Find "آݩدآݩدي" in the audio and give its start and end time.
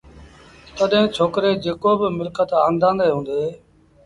2.65-3.05